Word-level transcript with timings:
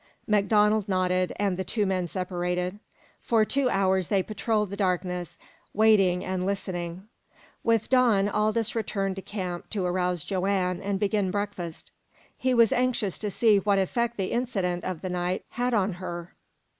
MacDonald 0.25 0.89
nodded, 0.89 1.31
and 1.35 1.57
the 1.57 1.63
two 1.63 1.85
men 1.85 2.07
separated. 2.07 2.79
For 3.21 3.45
two 3.45 3.69
hours 3.69 4.07
they 4.07 4.23
patrolled 4.23 4.71
the 4.71 4.75
darkness, 4.75 5.37
waiting 5.75 6.25
and 6.25 6.43
listening. 6.43 7.07
With 7.63 7.87
dawn 7.87 8.27
Aldous 8.27 8.73
returned 8.73 9.15
to 9.17 9.21
camp 9.21 9.69
to 9.69 9.85
arouse 9.85 10.23
Joanne 10.23 10.81
and 10.81 10.99
begin 10.99 11.29
breakfast. 11.29 11.91
He 12.35 12.55
was 12.55 12.73
anxious 12.73 13.19
to 13.19 13.29
see 13.29 13.59
what 13.59 13.77
effect 13.77 14.17
the 14.17 14.31
incident 14.31 14.83
of 14.85 15.01
the 15.01 15.09
night 15.09 15.45
had 15.49 15.71
on 15.75 15.93
her. 15.93 16.33